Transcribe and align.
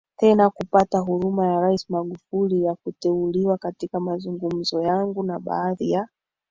tena 0.19 0.49
kupata 0.49 0.99
huruma 0.99 1.47
ya 1.47 1.59
Rais 1.59 1.89
Magufuli 1.89 2.63
ya 2.63 2.75
kuteuliwaKatika 2.75 3.99
mazungumzo 3.99 4.81
yangu 4.81 5.23
na 5.23 5.39
baadhi 5.39 5.91
ya 5.91 6.07